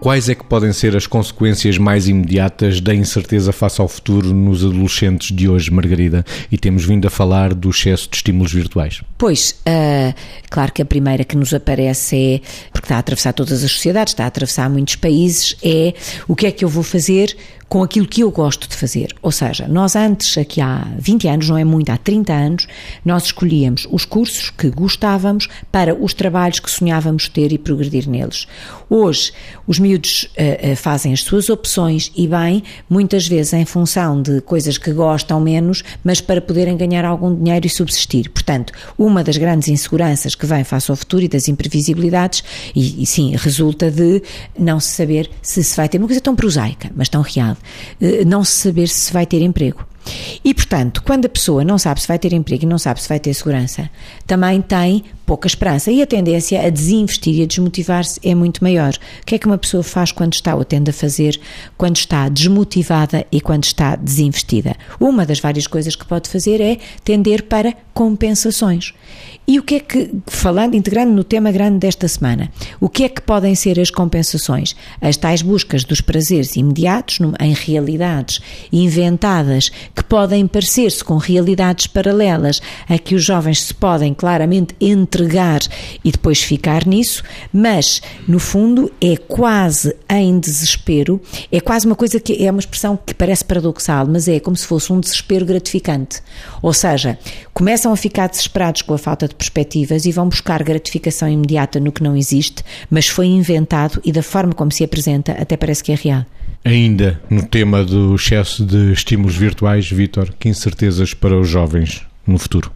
Quais 0.00 0.30
é 0.30 0.34
que 0.34 0.42
podem 0.42 0.72
ser 0.72 0.96
as 0.96 1.06
consequências 1.06 1.76
mais 1.76 2.08
imediatas 2.08 2.80
da 2.80 2.94
incerteza 2.94 3.52
face 3.52 3.82
ao 3.82 3.86
futuro 3.86 4.32
nos 4.32 4.64
adolescentes 4.64 5.36
de 5.36 5.46
hoje, 5.46 5.70
Margarida? 5.70 6.24
E 6.50 6.56
temos 6.56 6.86
vindo 6.86 7.06
a 7.06 7.10
falar 7.10 7.52
do 7.52 7.68
excesso 7.68 8.08
de 8.08 8.16
estímulos 8.16 8.50
virtuais. 8.50 9.02
Pois, 9.18 9.60
uh, 9.68 10.14
claro 10.48 10.72
que 10.72 10.80
a 10.80 10.86
primeira 10.86 11.22
que 11.22 11.36
nos 11.36 11.52
aparece 11.52 12.16
é, 12.16 12.40
porque 12.80 12.86
está 12.86 12.96
a 12.96 13.00
atravessar 13.00 13.32
todas 13.32 13.62
as 13.62 13.70
sociedades, 13.70 14.12
está 14.12 14.24
a 14.24 14.26
atravessar 14.26 14.68
muitos 14.70 14.96
países, 14.96 15.54
é 15.62 15.94
o 16.26 16.34
que 16.34 16.46
é 16.46 16.50
que 16.50 16.64
eu 16.64 16.68
vou 16.68 16.82
fazer 16.82 17.36
com 17.70 17.84
aquilo 17.84 18.04
que 18.04 18.22
eu 18.22 18.32
gosto 18.32 18.68
de 18.68 18.74
fazer. 18.74 19.14
Ou 19.22 19.30
seja, 19.30 19.68
nós 19.68 19.94
antes, 19.94 20.36
aqui 20.36 20.60
há 20.60 20.88
20 20.98 21.28
anos, 21.28 21.48
não 21.48 21.56
é 21.56 21.62
muito, 21.62 21.88
há 21.90 21.96
30 21.96 22.32
anos, 22.32 22.66
nós 23.04 23.26
escolhíamos 23.26 23.86
os 23.92 24.04
cursos 24.04 24.50
que 24.50 24.68
gostávamos 24.68 25.46
para 25.70 25.94
os 25.94 26.12
trabalhos 26.12 26.58
que 26.58 26.68
sonhávamos 26.68 27.28
ter 27.28 27.52
e 27.52 27.58
progredir 27.58 28.08
neles. 28.08 28.48
Hoje, 28.88 29.32
os 29.68 29.78
miúdos 29.78 30.24
uh, 30.36 30.72
uh, 30.72 30.76
fazem 30.76 31.12
as 31.12 31.22
suas 31.22 31.48
opções 31.48 32.10
e 32.16 32.26
bem, 32.26 32.64
muitas 32.88 33.28
vezes 33.28 33.52
em 33.52 33.64
função 33.64 34.20
de 34.20 34.40
coisas 34.40 34.76
que 34.76 34.92
gostam 34.92 35.38
menos, 35.38 35.84
mas 36.02 36.20
para 36.20 36.40
poderem 36.40 36.76
ganhar 36.76 37.04
algum 37.04 37.32
dinheiro 37.32 37.68
e 37.68 37.70
subsistir. 37.70 38.30
Portanto, 38.30 38.72
uma 38.98 39.22
das 39.22 39.36
grandes 39.36 39.68
inseguranças 39.68 40.34
que 40.34 40.44
vem 40.44 40.64
face 40.64 40.90
ao 40.90 40.96
futuro 40.96 41.22
e 41.22 41.28
das 41.28 41.46
imprevisibilidades, 41.46 42.42
e, 42.74 43.02
e 43.02 43.06
sim, 43.06 43.34
resulta 43.36 43.90
de 43.90 44.22
não 44.58 44.80
se 44.80 44.90
saber 44.90 45.30
se 45.42 45.62
se 45.62 45.76
vai 45.76 45.88
ter 45.88 45.98
uma 45.98 46.06
coisa 46.06 46.20
tão 46.20 46.36
prosaica, 46.36 46.90
mas 46.94 47.08
tão 47.08 47.22
real 47.22 47.56
eh, 48.00 48.24
não 48.24 48.44
se 48.44 48.52
saber 48.52 48.88
se 48.88 49.12
vai 49.12 49.26
ter 49.26 49.42
emprego. 49.42 49.84
E, 50.44 50.54
portanto, 50.54 51.02
quando 51.02 51.26
a 51.26 51.28
pessoa 51.28 51.64
não 51.64 51.78
sabe 51.78 52.00
se 52.00 52.08
vai 52.08 52.18
ter 52.18 52.32
emprego 52.32 52.64
e 52.64 52.66
não 52.66 52.78
sabe 52.78 53.02
se 53.02 53.08
vai 53.08 53.20
ter 53.20 53.34
segurança, 53.34 53.90
também 54.26 54.60
tem 54.60 55.04
pouca 55.26 55.46
esperança 55.46 55.92
e 55.92 56.02
a 56.02 56.06
tendência 56.06 56.60
a 56.60 56.68
desinvestir 56.68 57.36
e 57.36 57.42
a 57.42 57.46
desmotivar-se 57.46 58.18
é 58.24 58.34
muito 58.34 58.64
maior. 58.64 58.92
O 59.22 59.26
que 59.26 59.36
é 59.36 59.38
que 59.38 59.46
uma 59.46 59.58
pessoa 59.58 59.82
faz 59.82 60.10
quando 60.10 60.34
está 60.34 60.54
ou 60.56 60.64
tende 60.64 60.90
a 60.90 60.92
fazer 60.92 61.40
quando 61.76 61.96
está 61.96 62.28
desmotivada 62.28 63.24
e 63.30 63.40
quando 63.40 63.64
está 63.64 63.94
desinvestida? 63.94 64.74
Uma 64.98 65.24
das 65.24 65.38
várias 65.38 65.68
coisas 65.68 65.94
que 65.94 66.04
pode 66.04 66.28
fazer 66.28 66.60
é 66.60 66.78
tender 67.04 67.44
para 67.44 67.74
compensações. 67.94 68.92
E 69.46 69.58
o 69.58 69.62
que 69.62 69.74
é 69.76 69.80
que, 69.80 70.10
falando, 70.26 70.74
integrando 70.74 71.12
no 71.12 71.24
tema 71.24 71.50
grande 71.50 71.78
desta 71.78 72.06
semana, 72.06 72.50
o 72.80 72.88
que 72.88 73.04
é 73.04 73.08
que 73.08 73.20
podem 73.20 73.54
ser 73.54 73.80
as 73.80 73.90
compensações? 73.90 74.76
As 75.00 75.16
tais 75.16 75.42
buscas 75.42 75.84
dos 75.84 76.00
prazeres 76.00 76.56
imediatos 76.56 77.18
em 77.40 77.52
realidades 77.52 78.40
inventadas 78.72 79.70
que 80.00 80.04
podem 80.04 80.46
parecer-se 80.46 81.04
com 81.04 81.18
realidades 81.18 81.86
paralelas 81.86 82.62
a 82.88 82.98
que 82.98 83.14
os 83.14 83.22
jovens 83.22 83.62
se 83.64 83.74
podem 83.74 84.14
claramente 84.14 84.74
entregar 84.80 85.60
e 86.02 86.10
depois 86.10 86.40
ficar 86.42 86.86
nisso, 86.86 87.22
mas 87.52 88.00
no 88.26 88.38
fundo 88.38 88.90
é 88.98 89.18
quase 89.18 89.94
em 90.08 90.40
desespero, 90.40 91.20
é 91.52 91.60
quase 91.60 91.84
uma 91.84 91.94
coisa 91.94 92.18
que 92.18 92.42
é 92.42 92.50
uma 92.50 92.60
expressão 92.60 92.98
que 93.04 93.12
parece 93.12 93.44
paradoxal, 93.44 94.06
mas 94.06 94.26
é 94.26 94.40
como 94.40 94.56
se 94.56 94.66
fosse 94.66 94.90
um 94.90 94.98
desespero 94.98 95.44
gratificante. 95.44 96.22
Ou 96.62 96.72
seja, 96.72 97.18
começam 97.52 97.92
a 97.92 97.96
ficar 97.96 98.30
desesperados 98.30 98.80
com 98.80 98.94
a 98.94 98.98
falta 98.98 99.28
de 99.28 99.34
perspectivas 99.34 100.06
e 100.06 100.12
vão 100.12 100.30
buscar 100.30 100.62
gratificação 100.62 101.28
imediata 101.28 101.78
no 101.78 101.92
que 101.92 102.02
não 102.02 102.16
existe, 102.16 102.64
mas 102.88 103.06
foi 103.06 103.26
inventado 103.26 104.00
e 104.02 104.12
da 104.12 104.22
forma 104.22 104.54
como 104.54 104.72
se 104.72 104.82
apresenta 104.82 105.32
até 105.32 105.58
parece 105.58 105.84
que 105.84 105.92
é 105.92 105.94
real. 105.94 106.24
Ainda 106.64 107.20
no 107.30 107.46
tema 107.46 107.82
do 107.84 108.14
excesso 108.14 108.64
de 108.64 108.92
estímulos 108.92 109.34
virtuais, 109.34 109.90
Vítor, 109.90 110.34
que 110.38 110.48
incertezas 110.48 111.14
para 111.14 111.38
os 111.38 111.48
jovens 111.48 112.02
no 112.26 112.38
futuro? 112.38 112.70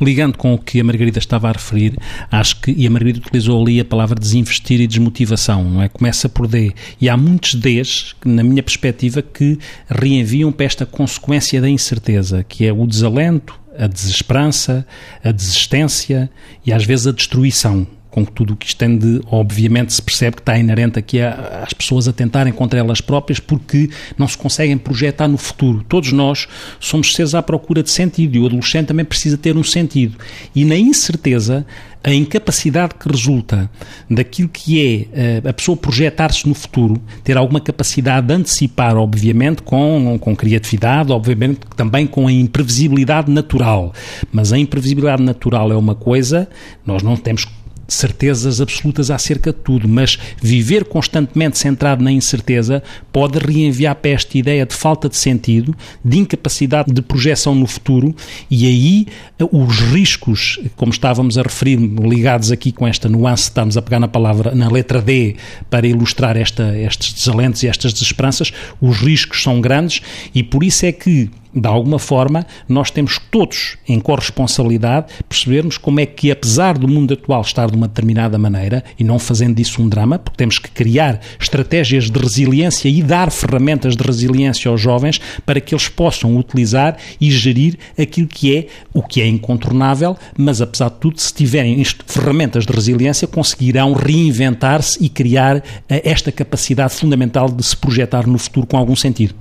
ligando 0.00 0.38
com 0.38 0.54
o 0.54 0.58
que 0.58 0.80
a 0.80 0.84
Margarida 0.84 1.18
estava 1.18 1.48
a 1.48 1.52
referir, 1.52 1.94
acho 2.30 2.60
que, 2.60 2.72
e 2.72 2.86
a 2.86 2.90
Margarida 2.90 3.18
utilizou 3.18 3.60
ali 3.60 3.80
a 3.80 3.84
palavra 3.84 4.18
desinvestir 4.18 4.80
e 4.80 4.86
desmotivação, 4.86 5.64
não 5.64 5.82
é? 5.82 5.88
Começa 5.88 6.28
por 6.28 6.46
D. 6.46 6.72
E 7.00 7.08
há 7.08 7.16
muitos 7.16 7.54
Ds, 7.54 8.16
na 8.24 8.42
minha 8.42 8.62
perspectiva, 8.62 9.22
que 9.22 9.58
reenviam 9.88 10.50
para 10.50 10.66
esta 10.66 10.86
consequência 10.86 11.60
da 11.60 11.68
incerteza, 11.68 12.44
que 12.44 12.66
é 12.66 12.72
o 12.72 12.86
desalento, 12.86 13.58
a 13.78 13.86
desesperança, 13.86 14.86
a 15.22 15.30
desistência 15.30 16.30
e 16.64 16.72
às 16.72 16.84
vezes 16.84 17.06
a 17.06 17.12
destruição 17.12 17.86
com 18.10 18.24
tudo 18.24 18.54
o 18.54 18.56
que 18.56 18.66
isto 18.66 18.78
tem 18.78 18.98
de, 18.98 19.20
obviamente, 19.30 19.92
se 19.92 20.02
percebe 20.02 20.36
que 20.36 20.42
está 20.42 20.58
inerente 20.58 20.98
aqui 20.98 21.20
às 21.20 21.72
pessoas 21.72 22.08
a 22.08 22.12
tentarem 22.12 22.52
contra 22.52 22.80
elas 22.80 23.00
próprias 23.00 23.38
porque 23.38 23.88
não 24.18 24.26
se 24.26 24.36
conseguem 24.36 24.76
projetar 24.76 25.28
no 25.28 25.38
futuro. 25.38 25.84
Todos 25.88 26.12
nós 26.12 26.48
somos 26.78 27.14
seres 27.14 27.34
à 27.34 27.42
procura 27.42 27.82
de 27.82 27.90
sentido 27.90 28.36
e 28.36 28.40
o 28.40 28.46
adolescente 28.46 28.88
também 28.88 29.04
precisa 29.04 29.38
ter 29.38 29.56
um 29.56 29.64
sentido. 29.64 30.16
E 30.54 30.64
na 30.64 30.76
incerteza, 30.76 31.64
a 32.02 32.12
incapacidade 32.12 32.94
que 32.94 33.08
resulta 33.08 33.70
daquilo 34.08 34.48
que 34.48 35.08
é 35.12 35.40
eh, 35.44 35.48
a 35.48 35.52
pessoa 35.52 35.76
projetar-se 35.76 36.48
no 36.48 36.54
futuro, 36.54 37.00
ter 37.22 37.36
alguma 37.36 37.60
capacidade 37.60 38.26
de 38.26 38.32
antecipar, 38.32 38.96
obviamente, 38.96 39.62
com, 39.62 40.18
com 40.18 40.34
criatividade, 40.34 41.12
obviamente 41.12 41.60
também 41.76 42.06
com 42.06 42.26
a 42.26 42.32
imprevisibilidade 42.32 43.30
natural. 43.30 43.92
Mas 44.32 44.52
a 44.52 44.58
imprevisibilidade 44.58 45.22
natural 45.22 45.70
é 45.70 45.76
uma 45.76 45.94
coisa, 45.94 46.48
nós 46.86 47.02
não 47.02 47.16
temos 47.16 47.46
certezas 47.94 48.60
absolutas 48.60 49.10
acerca 49.10 49.52
de 49.52 49.58
tudo, 49.58 49.88
mas 49.88 50.18
viver 50.40 50.84
constantemente 50.84 51.58
centrado 51.58 52.02
na 52.02 52.12
incerteza 52.12 52.82
pode 53.12 53.38
reenviar 53.38 53.94
para 53.96 54.10
esta 54.10 54.38
ideia 54.38 54.64
de 54.64 54.74
falta 54.74 55.08
de 55.08 55.16
sentido, 55.16 55.74
de 56.04 56.18
incapacidade 56.18 56.92
de 56.92 57.02
projeção 57.02 57.54
no 57.54 57.66
futuro 57.66 58.14
e 58.50 58.66
aí 58.66 59.06
eh, 59.38 59.44
os 59.50 59.78
riscos, 59.78 60.58
como 60.76 60.92
estávamos 60.92 61.36
a 61.36 61.42
referir, 61.42 61.76
ligados 61.76 62.50
aqui 62.50 62.72
com 62.72 62.86
esta 62.86 63.08
nuance, 63.08 63.44
estamos 63.44 63.76
a 63.76 63.82
pegar 63.82 64.00
na 64.00 64.08
palavra, 64.08 64.54
na 64.54 64.70
letra 64.70 65.00
D, 65.00 65.36
para 65.68 65.86
ilustrar 65.86 66.36
esta, 66.36 66.76
estes 66.78 67.12
desalentes 67.12 67.62
e 67.62 67.68
estas 67.68 67.92
desesperanças, 67.92 68.52
os 68.80 68.98
riscos 68.98 69.42
são 69.42 69.60
grandes 69.60 70.00
e 70.34 70.42
por 70.42 70.62
isso 70.62 70.86
é 70.86 70.92
que 70.92 71.30
de 71.54 71.66
alguma 71.66 71.98
forma, 71.98 72.46
nós 72.68 72.90
temos 72.90 73.18
todos 73.30 73.76
em 73.88 73.98
corresponsabilidade 73.98 75.06
percebermos 75.28 75.76
como 75.76 76.00
é 76.00 76.06
que, 76.06 76.30
apesar 76.30 76.78
do 76.78 76.86
mundo 76.86 77.14
atual 77.14 77.42
estar 77.42 77.70
de 77.70 77.76
uma 77.76 77.88
determinada 77.88 78.38
maneira, 78.38 78.84
e 78.98 79.04
não 79.04 79.18
fazendo 79.18 79.56
disso 79.56 79.82
um 79.82 79.88
drama, 79.88 80.18
porque 80.18 80.36
temos 80.36 80.58
que 80.58 80.70
criar 80.70 81.20
estratégias 81.40 82.10
de 82.10 82.18
resiliência 82.18 82.88
e 82.88 83.02
dar 83.02 83.30
ferramentas 83.30 83.96
de 83.96 84.02
resiliência 84.02 84.70
aos 84.70 84.80
jovens 84.80 85.20
para 85.44 85.60
que 85.60 85.74
eles 85.74 85.88
possam 85.88 86.36
utilizar 86.36 86.96
e 87.20 87.30
gerir 87.30 87.78
aquilo 87.98 88.28
que 88.28 88.56
é 88.56 88.66
o 88.92 89.02
que 89.02 89.20
é 89.20 89.26
incontornável, 89.26 90.16
mas 90.36 90.60
apesar 90.60 90.90
de 90.90 90.96
tudo, 90.96 91.20
se 91.20 91.32
tiverem 91.32 91.82
ferramentas 92.06 92.64
de 92.64 92.72
resiliência, 92.72 93.26
conseguirão 93.26 93.92
reinventar-se 93.92 95.02
e 95.04 95.08
criar 95.08 95.62
eh, 95.88 96.02
esta 96.04 96.30
capacidade 96.30 96.94
fundamental 96.94 97.48
de 97.48 97.62
se 97.64 97.76
projetar 97.76 98.26
no 98.26 98.38
futuro 98.38 98.66
com 98.66 98.76
algum 98.76 98.96
sentido. 98.96 99.34